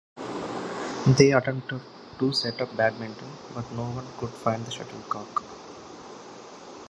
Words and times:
They 1.05 1.31
attempted 1.31 1.79
to 2.17 2.33
set 2.33 2.59
up 2.59 2.75
badminton, 2.75 3.27
but 3.53 3.71
no 3.71 3.83
one 3.91 4.07
could 4.17 4.31
find 4.31 4.65
the 4.65 4.71
shuttlecock. 4.71 5.43